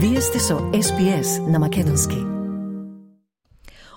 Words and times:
Вие 0.00 0.20
сте 0.20 0.38
со 0.38 0.54
SPS 0.54 1.50
на 1.50 1.58
Македонски. 1.58 2.16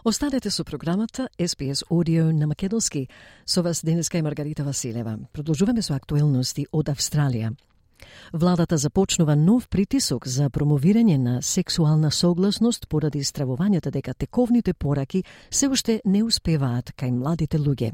Останете 0.03 0.49
со 0.49 0.63
програмата 0.63 1.29
SPS 1.39 1.85
Audio 1.89 2.31
на 2.31 2.47
Македонски. 2.47 3.07
Со 3.45 3.63
вас 3.63 3.85
денеска 3.85 4.17
е 4.17 4.21
Маргарита 4.21 4.63
Василева. 4.63 5.17
Продолжуваме 5.33 5.81
со 5.81 5.93
актуелности 5.93 6.65
од 6.71 6.89
Австралија. 6.89 7.53
Владата 8.33 8.77
започнува 8.77 9.35
нов 9.35 9.69
притисок 9.69 10.27
за 10.27 10.49
промовирање 10.49 11.17
на 11.17 11.41
сексуална 11.41 12.11
согласност 12.11 12.89
поради 12.89 13.23
стравувањето 13.23 13.91
дека 13.91 14.13
тековните 14.13 14.73
пораки 14.73 15.23
се 15.51 15.67
уште 15.67 16.01
не 16.05 16.23
успеваат 16.23 16.93
кај 16.97 17.11
младите 17.11 17.57
луѓе. 17.59 17.91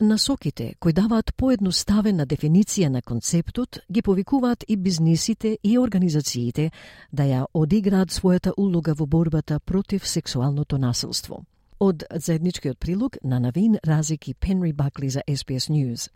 Насоките, 0.00 0.74
кои 0.80 0.92
даваат 0.92 1.34
поедноставена 1.36 2.26
дефиниција 2.26 2.88
на 2.88 3.02
концептот, 3.02 3.78
ги 3.92 4.02
повикуваат 4.02 4.64
и 4.68 4.76
бизнисите 4.76 5.58
и 5.62 5.78
организациите 5.78 6.70
да 7.12 7.22
ја 7.22 7.46
одиграат 7.54 8.10
својата 8.10 8.52
улога 8.56 8.94
во 8.94 9.06
борбата 9.06 9.60
против 9.60 10.08
сексуалното 10.08 10.78
насилство. 10.78 11.44
Од 11.80 12.04
заедничкиот 12.10 12.78
прилог 12.78 13.16
на 13.24 13.40
Навин 13.40 13.78
Разик 13.86 14.28
и 14.28 14.34
Пенри 14.34 14.72
Бакли 14.72 15.10
за 15.10 15.22
SBS 15.28 15.70
News. 15.70 16.10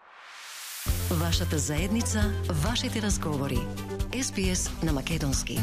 Вашата 1.11 1.59
заедница, 1.59 2.33
вашите 2.49 3.03
разговори. 3.03 3.59
SBS 4.13 4.85
на 4.85 4.93
Македонски. 4.93 5.59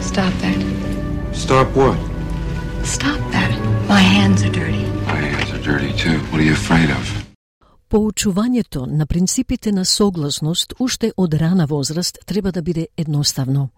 Stop 0.00 0.32
that. 0.42 0.60
Stop 1.34 1.66
what? 1.76 1.98
Stop 2.84 3.20
that. 3.34 3.49
My 3.90 4.04
hands 4.18 4.42
are 4.46 4.54
dirty. 4.62 4.84
My 5.12 5.20
hands 5.30 5.50
are 5.54 5.62
dirty 5.70 5.92
too. 6.02 6.18
What 6.30 6.38
are 6.40 6.46
you 6.50 6.52
afraid 6.52 6.90
of? 6.98 7.04
Поучувањето 7.88 8.86
на 8.86 9.06
принципите 9.06 9.72
на 9.72 9.84
согласност 9.84 10.74
уште 10.78 11.12
од 11.16 11.34
рана 11.34 11.66
возраст 11.66 12.18
треба 12.26 12.52
да 12.52 12.62
биде 12.62 12.88
едноставно. 12.96 13.68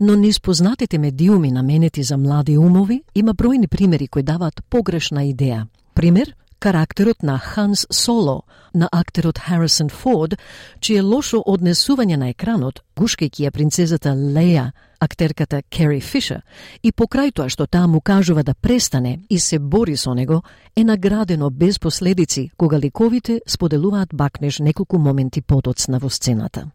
Но 0.00 0.16
низ 0.16 0.40
познатите 0.40 0.98
медиуми 0.98 1.50
наменети 1.50 2.02
за 2.02 2.16
млади 2.16 2.58
умови 2.58 3.02
има 3.14 3.34
бројни 3.34 3.66
примери 3.66 4.08
кои 4.08 4.22
даваат 4.22 4.60
погрешна 4.70 5.22
идеја. 5.22 5.66
Пример– 5.94 6.34
карактерот 6.58 7.22
на 7.22 7.38
Ханс 7.38 7.86
Соло, 7.90 8.44
на 8.74 8.88
актерот 8.92 9.38
Харисон 9.38 9.88
Форд, 9.88 10.38
чие 10.80 11.02
лошо 11.02 11.42
однесување 11.46 12.16
на 12.16 12.30
екранот, 12.30 12.82
гушкајќи 12.96 13.46
ја 13.46 13.50
принцезата 13.50 14.12
Леја, 14.14 14.72
актерката 15.00 15.62
Кери 15.70 16.00
Фишер, 16.00 16.42
и 16.82 16.92
покрај 16.92 17.32
тоа 17.32 17.48
што 17.48 17.66
таа 17.66 17.86
му 17.86 18.00
кажува 18.00 18.42
да 18.42 18.54
престане 18.54 19.20
и 19.30 19.38
се 19.38 19.58
бори 19.58 19.96
со 19.96 20.14
него, 20.14 20.42
е 20.76 20.84
наградено 20.84 21.50
без 21.50 21.78
последици 21.78 22.50
кога 22.56 22.78
ликовите 22.78 23.40
споделуваат 23.46 24.08
бакнеж 24.12 24.58
неколку 24.58 24.98
моменти 24.98 25.42
подоцна 25.42 25.98
во 25.98 26.10
сцената. 26.10 26.70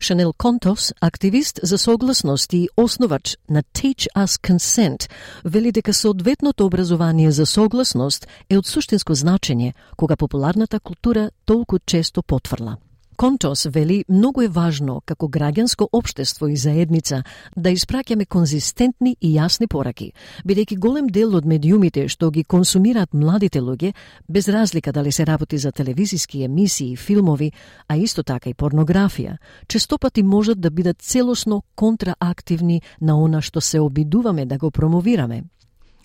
Шанел 0.00 0.32
Контос, 0.32 0.92
активист 1.00 1.60
за 1.62 1.78
согласност 1.78 2.52
и 2.52 2.68
основач 2.76 3.36
на 3.50 3.62
Teach 3.62 4.06
Us 4.16 4.48
Consent, 4.48 5.10
вели 5.44 5.72
дека 5.72 5.94
соодветното 5.94 6.66
образование 6.66 7.30
за 7.30 7.46
согласност 7.46 8.26
е 8.50 8.58
од 8.58 8.66
суштинско 8.66 9.14
значење 9.14 9.72
кога 9.96 10.16
популарната 10.16 10.80
култура 10.80 11.30
толку 11.44 11.78
често 11.78 12.22
потврла. 12.22 12.76
Контос 13.16 13.66
вели 13.66 14.04
многу 14.08 14.42
е 14.42 14.48
важно 14.48 15.00
како 15.00 15.28
граѓанско 15.32 15.86
општество 15.92 16.48
и 16.52 16.56
заедница 16.56 17.22
да 17.56 17.72
испраќаме 17.72 18.26
конзистентни 18.28 19.14
и 19.20 19.30
јасни 19.38 19.68
пораки, 19.72 20.10
бидејќи 20.44 20.76
голем 20.76 21.08
дел 21.08 21.32
од 21.38 21.48
медиумите 21.48 22.08
што 22.12 22.28
ги 22.30 22.44
консумираат 22.44 23.14
младите 23.14 23.62
луѓе, 23.64 23.94
без 24.28 24.48
разлика 24.48 24.92
дали 24.92 25.12
се 25.12 25.24
работи 25.24 25.58
за 25.58 25.72
телевизиски 25.72 26.42
емисии, 26.44 26.96
филмови, 26.96 27.52
а 27.88 27.96
исто 27.96 28.22
така 28.22 28.50
и 28.50 28.54
порнографија, 28.54 29.38
честопати 29.66 30.22
можат 30.22 30.60
да 30.60 30.70
бидат 30.70 31.00
целосно 31.00 31.62
контраактивни 31.74 32.82
на 33.00 33.16
она 33.16 33.40
што 33.40 33.60
се 33.60 33.80
обидуваме 33.80 34.44
да 34.46 34.58
го 34.58 34.70
промовираме. 34.70 35.44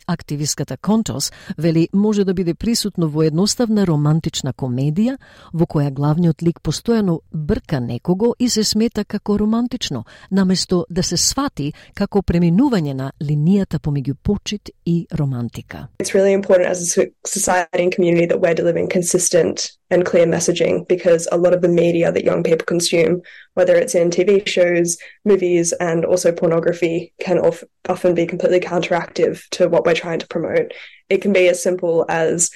Активистката 0.08 0.78
Контос 0.78 1.32
вели 1.58 1.90
може 1.94 2.24
да 2.26 2.34
биде 2.34 2.54
присутно 2.54 3.10
во 3.10 3.24
едноставна 3.24 3.86
романтична 3.86 4.54
комедија 4.54 5.18
во 5.54 5.66
која 5.66 5.92
главниот 5.92 6.42
лик 6.42 6.62
постојано 6.64 7.20
брка 7.34 7.80
некого 7.80 8.36
и 8.40 8.50
се 8.50 8.64
смета 8.64 9.06
како 9.06 9.38
романтично, 9.40 10.06
наместо 10.32 10.86
да 10.90 11.04
се 11.04 11.18
свати 11.18 11.74
како 11.94 12.22
преминување 12.22 12.94
на 12.94 13.12
линијата 13.22 13.80
помеѓу 13.80 14.16
почит 14.24 14.70
и 14.86 15.08
романтика. 15.12 15.88
It's 16.00 16.14
really 16.14 16.34
important 16.34 16.70
as 16.70 16.98
a 16.98 17.08
society 17.26 17.84
and 17.84 17.96
community 17.96 18.28
that 18.28 18.40
we're 18.40 18.56
delivering 18.56 18.90
consistent 18.90 19.72
and 19.92 20.06
clear 20.06 20.26
messaging 20.26 20.88
because 20.88 21.28
a 21.32 21.38
lot 21.38 21.54
of 21.54 21.62
the 21.62 21.68
media 21.68 22.12
that 22.12 22.24
young 22.24 22.44
people 22.44 22.66
consume, 22.66 23.22
whether 23.54 23.76
it's 23.76 23.96
in 23.96 24.10
TV 24.10 24.48
shows, 24.48 24.98
movies, 25.26 25.74
and 25.74 26.06
also 26.06 26.32
pornography, 26.32 27.14
can 27.20 27.38
of, 27.38 27.64
often 27.90 28.16
be 28.16 28.26
completely 28.26 28.60
counteractive 28.60 29.48
to 29.52 29.68
what 29.68 29.86
we're 29.86 29.94
trying 29.94 30.20
to 30.20 30.28
promote. 30.28 30.74
It 31.10 31.22
can 31.22 31.34
be 31.34 31.48
as 31.48 31.62
simple 31.62 32.06
as 32.08 32.52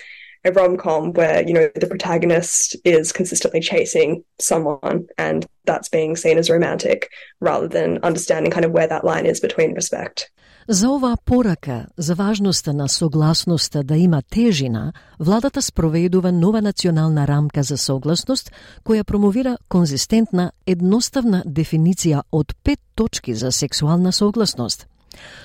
a 0.45 0.51
rom 0.51 0.77
com 0.77 1.13
where, 1.13 1.41
you 1.47 1.53
know, 1.53 1.69
the 1.75 1.87
protagonist 1.87 2.75
is 2.85 3.11
consistently 3.11 3.59
chasing 3.59 4.23
someone 4.39 5.07
and 5.17 5.45
that's 5.65 5.89
being 5.89 6.15
seen 6.15 6.37
as 6.37 6.49
romantic 6.49 7.09
rather 7.41 7.67
than 7.67 7.99
understanding 8.03 8.51
kind 8.51 8.65
of 8.65 8.71
where 8.71 8.87
that 8.87 9.03
line 9.03 9.25
is 9.25 9.39
between 9.39 9.73
respect. 9.73 10.31
За 10.67 10.89
оваа 10.89 11.17
порака 11.25 11.85
за 11.97 12.15
важноста 12.15 12.73
на 12.73 12.89
согласноста 12.89 13.83
да 13.83 13.97
има 13.97 14.21
тежина, 14.31 14.93
владата 15.19 15.61
спроведува 15.61 16.31
нова 16.31 16.61
национална 16.61 17.27
рамка 17.27 17.63
за 17.63 17.77
согласност 17.77 18.51
која 18.85 19.03
промовира 19.03 19.57
конзистентна, 19.69 20.51
едноставна 20.65 21.43
дефиниција 21.45 22.23
од 22.31 22.55
пет 22.63 22.79
точки 22.95 23.35
за 23.35 23.51
сексуална 23.51 24.11
согласност. 24.11 24.87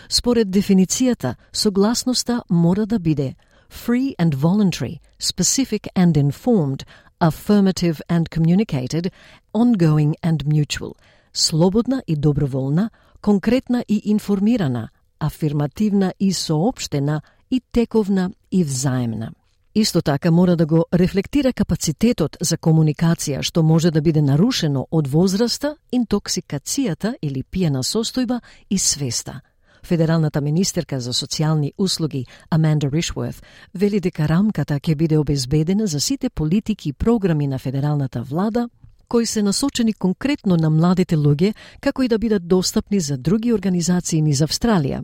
Според 0.09 0.49
дефиницијата, 0.49 1.35
согласноста 1.53 2.43
мора 2.51 2.87
да 2.87 2.99
биде 2.99 3.35
free 3.71 4.15
and 4.19 4.35
voluntary, 4.35 5.01
specific 5.19 5.89
and 5.95 6.17
informed, 6.17 6.85
affirmative 7.21 8.03
and 8.09 8.29
communicated, 8.31 9.11
ongoing 9.55 10.15
and 10.23 10.45
mutual, 10.47 10.97
слободна 11.33 12.03
и 12.07 12.17
доброволна, 12.17 12.91
конкретна 13.21 13.85
и 13.89 14.03
информирана, 14.05 14.89
афирмативна 15.19 16.15
и 16.21 16.33
соопштена 16.33 17.23
и 17.51 17.63
тековна 17.73 18.31
и 18.51 18.65
взаемна. 18.65 19.33
Исто 19.75 20.03
така 20.03 20.31
мора 20.31 20.57
да 20.57 20.67
го 20.67 20.85
рефлектира 20.95 21.53
капацитетот 21.53 22.37
за 22.41 22.57
комуникација 22.57 23.43
што 23.43 23.63
може 23.63 23.91
да 23.91 24.01
биде 24.01 24.23
нарушено 24.23 24.87
од 24.91 25.07
возраста, 25.07 25.77
интоксикацијата 25.93 27.15
или 27.23 27.43
пиена 27.43 27.83
состојба 27.83 28.41
и 28.71 28.79
свеста. 28.79 29.41
Федералната 29.83 30.41
министерка 30.41 31.01
за 31.01 31.13
социјални 31.13 31.73
услуги 31.79 32.27
Аманда 32.51 32.91
Ришворт 32.93 33.43
вели 33.75 34.01
дека 34.01 34.29
рамката 34.29 34.81
ќе 34.81 34.95
биде 34.95 35.19
обезбедена 35.19 35.87
за 35.87 36.01
сите 36.01 36.31
политики 36.31 36.89
и 36.89 36.93
програми 36.93 37.47
на 37.47 37.59
федералната 37.59 38.23
влада 38.23 38.69
кои 39.09 39.27
се 39.27 39.43
насочени 39.43 39.93
конкретно 39.93 40.57
на 40.57 40.71
младите 40.71 41.17
луѓе, 41.17 41.55
како 41.81 42.03
и 42.03 42.09
да 42.09 42.19
бидат 42.19 42.47
достапни 42.49 43.01
за 43.01 43.17
други 43.19 43.53
организации 43.53 44.23
низ 44.23 44.39
Австралија. 44.39 45.03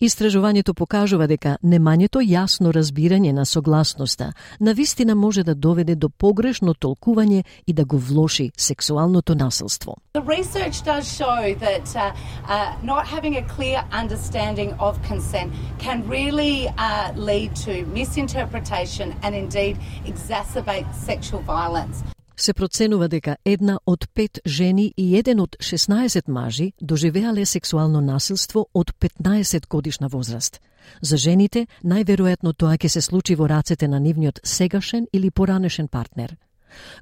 Истражувањето 0.00 0.74
покажува 0.78 1.26
дека 1.26 1.56
немањето 1.62 2.20
јасно 2.22 2.70
разбирање 2.70 3.32
на 3.32 3.44
согласноста 3.44 4.32
на 4.60 4.72
вистина 4.72 5.14
може 5.14 5.42
да 5.42 5.54
доведе 5.54 5.94
до 5.94 6.08
погрешно 6.08 6.74
толкување 6.74 7.42
и 7.66 7.72
да 7.72 7.84
го 7.84 7.98
влоши 7.98 8.50
сексуалното 8.56 9.34
насилство. 9.34 9.96
The 10.14 10.22
research 10.22 10.84
does 10.84 11.04
show 11.18 11.54
that 11.66 11.86
uh, 11.96 12.12
uh, 12.46 12.72
not 12.82 13.06
having 13.06 13.36
a 13.36 13.44
clear 13.56 13.82
understanding 14.02 14.70
of 14.78 15.02
consent 15.08 15.52
can 15.78 16.04
really 16.08 16.68
uh, 16.68 17.12
lead 17.16 17.50
to 17.66 17.84
misinterpretation 17.94 19.14
and 19.22 19.34
indeed 19.34 19.76
exacerbate 20.06 20.86
sexual 20.94 21.42
violence 21.42 22.17
се 22.38 22.54
проценува 22.54 23.08
дека 23.08 23.36
една 23.44 23.78
од 23.86 24.08
пет 24.14 24.38
жени 24.46 24.92
и 24.96 25.16
еден 25.16 25.40
од 25.40 25.56
16 25.60 26.28
мажи 26.28 26.72
доживеале 26.80 27.46
сексуално 27.46 28.00
насилство 28.00 28.66
од 28.74 28.92
15 29.00 29.68
годишна 29.68 30.08
возраст. 30.08 30.60
За 31.02 31.16
жените, 31.16 31.66
најверојатно 31.84 32.54
тоа 32.56 32.76
ќе 32.78 32.88
се 32.88 33.00
случи 33.00 33.34
во 33.34 33.48
рацете 33.48 33.88
на 33.88 34.00
нивниот 34.00 34.40
сегашен 34.44 35.06
или 35.12 35.30
поранешен 35.30 35.88
партнер. 35.88 36.36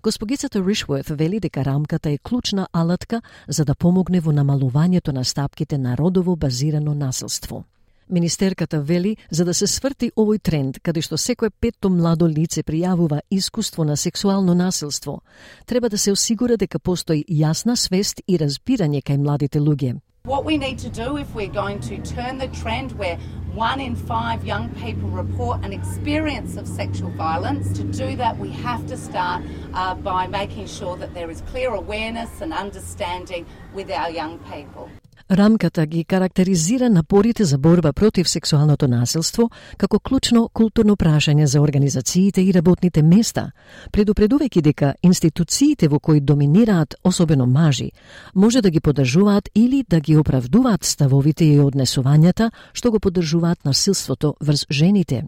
Госпогицата 0.02 0.62
Ришворт 0.66 1.08
вели 1.08 1.40
дека 1.40 1.64
рамката 1.64 2.10
е 2.10 2.18
клучна 2.18 2.68
алатка 2.72 3.22
за 3.48 3.64
да 3.64 3.74
помогне 3.74 4.20
во 4.20 4.32
намалувањето 4.32 5.12
на 5.12 5.24
стапките 5.24 5.78
на 5.78 5.96
родово 5.96 6.36
базирано 6.36 6.94
насилство. 6.94 7.64
Министерката 8.10 8.80
вели 8.80 9.16
за 9.30 9.44
да 9.44 9.54
се 9.54 9.66
сврти 9.66 10.12
овој 10.16 10.38
тренд, 10.42 10.78
каде 10.82 11.02
што 11.02 11.18
секое 11.18 11.50
петто 11.50 11.90
младо 11.90 12.28
лице 12.30 12.62
пријавува 12.62 13.20
искуство 13.30 13.84
на 13.84 13.96
сексуално 13.96 14.54
насилство, 14.54 15.22
треба 15.66 15.88
да 15.88 15.98
се 15.98 16.12
осигура 16.12 16.56
дека 16.56 16.78
постои 16.78 17.24
јасна 17.28 17.74
свест 17.74 18.22
и 18.28 18.38
разбирање 18.38 19.02
кај 19.02 19.16
младите 19.18 19.58
луѓе. 19.58 19.98
What 20.24 20.44
we 20.44 20.58
need 20.58 20.78
to 20.80 20.90
do 20.90 21.16
if 21.16 21.34
we're 21.34 21.54
going 21.62 21.78
to 21.80 21.96
turn 22.02 22.38
the 22.38 22.48
trend 22.48 22.92
where 22.98 23.18
one 23.56 23.80
in 23.80 23.96
five 23.96 24.44
young 24.44 24.68
people 24.74 25.08
report 25.08 25.64
an 25.64 25.72
experience 25.72 26.56
of 26.56 26.68
sexual 26.68 27.10
violence. 27.10 27.72
To 27.78 27.84
do 27.84 28.16
that, 28.16 28.36
we 28.36 28.50
have 28.50 28.86
to 28.88 28.96
start 28.96 29.42
uh, 29.72 29.94
by 29.94 30.26
making 30.26 30.66
sure 30.66 30.96
that 30.96 31.14
there 31.14 31.30
is 31.30 31.40
clear 31.52 31.70
awareness 31.74 32.42
and 32.42 32.52
understanding 32.52 33.46
with 33.72 33.90
our 33.90 34.10
young 34.10 34.38
people. 34.40 34.90
Рамката 35.30 35.86
ги 35.86 36.04
карактеризира 36.04 36.90
напорите 36.90 37.44
за 37.44 37.58
борба 37.58 37.92
против 37.92 38.28
сексуалното 38.28 38.88
насилство 38.88 39.50
како 39.76 39.98
клучно 39.98 40.48
културно 40.48 40.94
прашање 40.96 41.44
за 41.44 41.60
организациите 41.60 42.42
и 42.42 42.52
работните 42.54 43.02
места, 43.02 43.50
предупредувајќи 43.92 44.62
дека 44.62 44.94
институциите 45.02 45.88
во 45.88 45.98
кои 45.98 46.20
доминираат 46.20 46.94
особено 47.04 47.46
мажи, 47.46 47.90
може 48.34 48.62
да 48.62 48.70
ги 48.70 48.80
поддржуваат 48.80 49.48
или 49.54 49.84
да 49.88 50.00
ги 50.00 50.16
оправдуваат 50.16 50.84
ставовите 50.84 51.44
и 51.44 51.58
однесувањата 51.58 52.50
што 52.72 52.90
го 52.90 53.00
поддржуваат 53.00 53.64
насилството 53.64 54.36
врз 54.40 54.66
жените. 54.70 55.24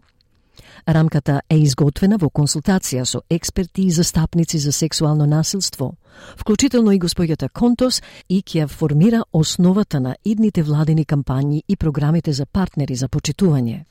Рамката 0.87 1.41
е 1.49 1.57
изготвена 1.57 2.17
во 2.17 2.29
консултација 2.29 3.03
со 3.05 3.21
експерти 3.29 3.87
и 3.87 3.91
застапници 3.91 4.59
за 4.59 4.71
сексуално 4.71 5.25
насилство, 5.25 5.93
вклучително 6.37 6.91
и 6.91 6.99
господјата 6.99 7.49
Контос 7.49 8.01
и 8.29 8.41
ќе 8.41 8.67
формира 8.67 9.23
основата 9.33 9.99
на 9.99 10.15
идните 10.25 10.63
владени 10.63 11.05
кампањи 11.05 11.61
и 11.67 11.75
програмите 11.75 12.33
за 12.33 12.45
партнери 12.45 12.95
за 12.95 13.07
почитување. 13.07 13.85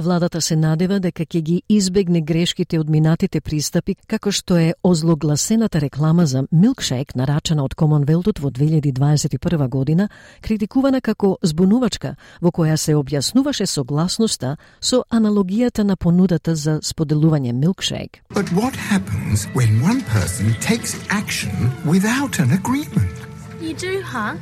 Владата 0.00 0.40
се 0.40 0.56
надева 0.56 0.96
дека 1.00 1.26
ќе 1.28 1.40
ги 1.44 1.62
избегне 1.68 2.22
грешките 2.24 2.78
од 2.80 2.88
минатите 2.88 3.40
пристапи, 3.44 3.96
како 4.08 4.32
што 4.32 4.56
е 4.56 4.72
озлогласената 4.82 5.80
реклама 5.80 6.24
за 6.26 6.46
милкшейк 6.50 7.12
нарачана 7.20 7.64
од 7.68 7.74
Комонвелтот 7.74 8.40
во 8.40 8.48
2021 8.48 9.68
година, 9.68 10.08
критикувана 10.40 11.02
како 11.04 11.36
збунувачка, 11.42 12.14
во 12.40 12.48
која 12.48 12.78
се 12.80 12.96
објаснуваше 12.96 13.66
согласноста 13.66 14.56
со 14.80 15.02
аналогијата 15.10 15.84
на 15.84 15.96
понудата 15.96 16.56
за 16.56 16.80
споделување 16.80 17.52
милкшейк. 17.52 18.22
But 18.32 18.48
what 18.56 18.72
happens 18.74 19.44
when 19.52 19.82
one 19.84 20.00
person 20.08 20.56
takes 20.64 20.96
action 21.10 21.52
without 21.84 22.40
an 22.40 22.56
agreement? 22.56 23.16
You 23.60 23.74
do, 23.74 24.00
huh? 24.00 24.40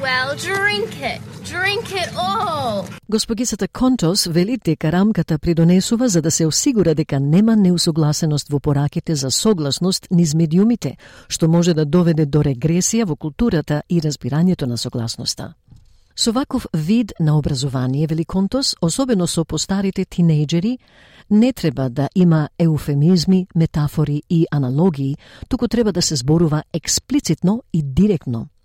Well, 0.00 0.34
drink 0.36 0.96
it. 1.04 1.29
Drink 1.50 1.86
it 2.02 2.10
all. 2.14 2.84
Госпогицата 3.10 3.68
Контос 3.68 4.26
вели 4.26 4.58
дека 4.64 4.92
рамката 4.92 5.38
придонесува 5.38 6.08
за 6.08 6.22
да 6.22 6.30
се 6.30 6.46
осигура 6.46 6.94
дека 6.94 7.20
нема 7.20 7.56
неусогласеност 7.56 8.48
во 8.48 8.60
пораките 8.60 9.14
за 9.14 9.30
согласност 9.30 10.06
низ 10.10 10.34
медиумите, 10.34 10.96
што 11.28 11.48
може 11.48 11.74
да 11.74 11.84
доведе 11.84 12.26
до 12.26 12.42
регресија 12.42 13.04
во 13.04 13.16
културата 13.16 13.82
и 13.88 14.00
разбирањето 14.00 14.66
на 14.66 14.78
согласноста. 14.78 15.54
Со 16.16 16.32
ваков 16.32 16.66
вид 16.74 17.12
на 17.20 17.38
образование, 17.38 18.06
вели 18.06 18.24
Контос, 18.24 18.76
особено 18.82 19.26
со 19.26 19.44
постарите 19.44 20.04
тинејджери, 20.04 20.78
не 21.30 21.52
треба 21.52 21.90
да 21.90 22.08
има 22.14 22.48
еуфемизми, 22.58 23.46
метафори 23.54 24.22
и 24.30 24.46
аналогии, 24.50 25.16
туку 25.48 25.68
треба 25.68 25.92
да 25.92 26.02
се 26.02 26.16
зборува 26.16 26.62
експлицитно 26.72 27.62
и 27.72 27.82
директно– 27.82 28.46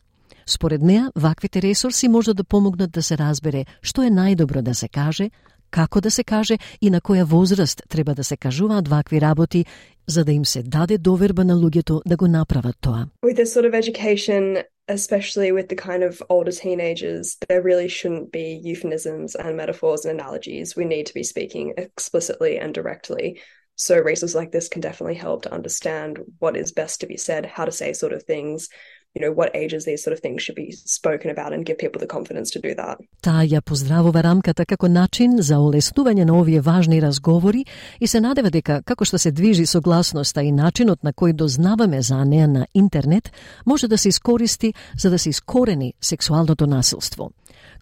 Според 0.48 0.82
неа, 0.82 1.12
ваквите 1.16 1.62
ресурси 1.62 2.08
може 2.08 2.34
да 2.34 2.44
помогнат 2.44 2.92
да 2.92 3.04
се 3.04 3.18
разбере 3.18 3.66
што 3.82 4.04
е 4.04 4.10
најдобро 4.14 4.62
да 4.62 4.76
се 4.76 4.88
каже, 4.88 5.30
како 5.72 6.02
да 6.02 6.12
се 6.12 6.24
каже 6.24 6.58
и 6.82 6.90
на 6.90 7.02
која 7.02 7.24
возраст 7.24 7.82
треба 7.90 8.16
да 8.16 8.24
се 8.24 8.38
кажуваат 8.38 8.88
вакви 8.88 9.22
работи, 9.22 9.66
за 10.08 10.26
да 10.26 10.32
им 10.32 10.46
се 10.46 10.64
даде 10.64 10.98
доверба 10.98 11.44
на 11.44 11.56
луѓето 11.56 12.02
да 12.06 12.16
го 12.16 12.28
направат 12.28 12.76
тоа. 12.82 13.08
With 13.24 13.38
this 13.38 13.54
sort 13.54 13.66
of 13.66 13.74
education, 13.74 14.64
especially 14.88 15.52
with 15.52 15.68
the 15.70 15.76
kind 15.76 16.04
of 16.04 16.22
older 16.30 16.52
teenagers, 16.52 17.38
there 17.48 17.62
really 17.62 17.90
shouldn't 17.90 18.32
be 18.32 18.48
euphemisms 18.70 19.36
and 19.36 19.58
metaphors 19.58 20.06
and 20.06 20.20
analogies. 20.20 20.76
We 20.78 20.86
need 20.86 21.06
to 21.08 21.14
be 21.14 21.24
speaking 21.24 21.74
explicitly 21.78 22.60
and 22.64 22.72
directly. 22.74 23.42
So 23.76 23.94
resources 24.00 24.36
like 24.36 24.52
this 24.52 24.70
can 24.70 24.82
definitely 24.82 25.20
help 25.26 25.40
to 25.44 25.54
understand 25.54 26.12
what 26.40 26.56
is 26.56 26.72
best 26.72 27.02
to 27.02 27.08
be 27.08 27.18
said, 27.18 27.46
how 27.46 27.66
to 27.66 27.72
say 27.72 27.92
sort 27.94 28.14
of 28.14 28.24
things, 28.24 28.70
you 29.16 29.22
know, 29.24 29.34
what 29.42 29.50
ages 29.56 29.86
these 29.86 30.04
sort 30.04 30.14
of 30.14 30.20
things 30.20 30.44
should 30.44 30.56
be 30.56 30.72
spoken 30.72 31.30
about 31.36 31.54
and 31.54 31.66
give 31.66 31.78
people 31.78 32.00
the 32.00 32.12
confidence 32.16 32.50
to 32.52 32.60
do 32.60 32.76
that. 32.76 32.98
Таа 33.22 33.46
ја 33.48 33.62
поздравува 33.62 34.22
рамката 34.24 34.66
како 34.66 34.88
начин 34.88 35.42
за 35.42 35.56
олеснување 35.56 36.26
на 36.26 36.36
овие 36.40 36.62
важни 36.62 37.02
разговори 37.02 37.66
и 38.00 38.08
се 38.08 38.20
надева 38.20 38.52
дека 38.52 38.82
како 38.84 39.06
што 39.06 39.18
се 39.18 39.32
движи 39.32 39.66
согласноста 39.66 40.44
и 40.44 40.52
начинот 40.52 41.04
на 41.04 41.14
кој 41.14 41.34
дознаваме 41.34 42.02
за 42.02 42.26
неа 42.26 42.48
на 42.48 42.68
интернет 42.74 43.32
може 43.66 43.88
да 43.88 43.98
се 43.98 44.10
искористи 44.10 44.74
за 44.98 45.10
да 45.10 45.20
се 45.20 45.30
искорени 45.30 45.94
сексуалното 46.02 46.68
насилство. 46.68 47.32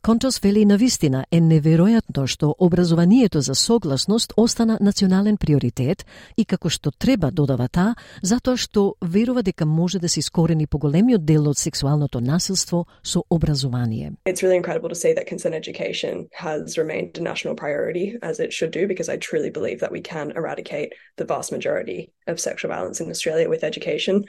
Контос 0.06 0.40
вели 0.40 0.66
на 0.66 0.76
вистина 0.78 1.22
е 1.32 1.40
неверојатно 1.40 2.26
што 2.28 2.50
образованието 2.60 3.40
за 3.42 3.56
согласност 3.56 4.34
остана 4.38 4.76
национален 4.82 5.38
приоритет 5.38 6.04
и 6.38 6.44
како 6.46 6.68
што 6.70 6.92
треба 6.92 7.30
додава 7.32 7.70
таа, 7.72 7.96
затоа 8.22 8.60
што 8.60 8.98
верува 9.00 9.44
дека 9.48 9.66
може 9.66 10.04
да 10.04 10.10
се 10.10 10.20
искорени 10.20 10.68
поголемиот 10.68 11.24
дел 11.24 11.48
од 11.48 11.58
сексуалното 11.58 12.20
насилство 12.20 12.84
со 13.02 13.24
образование. 13.30 14.12
It's 14.26 14.44
really 14.44 14.60
incredible 14.60 14.90
to 14.90 15.00
see 15.04 15.14
that 15.14 15.26
consent 15.26 15.56
education 15.56 16.28
has 16.36 16.78
remained 16.78 17.18
a 17.18 17.24
national 17.24 17.56
priority 17.56 18.20
as 18.22 18.44
it 18.44 18.52
should 18.52 18.72
do 18.72 18.88
because 18.92 19.08
I 19.08 19.16
truly 19.16 19.52
believe 19.52 19.80
that 19.80 19.94
we 19.96 20.02
can 20.02 20.36
eradicate 20.36 20.90
the 21.16 21.24
vast 21.24 21.50
majority 21.56 22.12
of 22.28 22.42
sexual 22.42 22.76
violence 22.76 23.00
in 23.00 23.10
Australia 23.10 23.48
with 23.48 23.64
education. 23.64 24.26